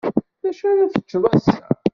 [0.41, 1.55] D acu ara teččeḍ ass-a?